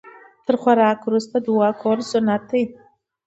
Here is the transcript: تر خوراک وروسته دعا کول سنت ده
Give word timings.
تر 0.45 0.55
خوراک 0.61 0.99
وروسته 1.03 1.35
دعا 1.47 1.69
کول 1.81 1.99
سنت 2.11 2.41
ده 2.51 2.61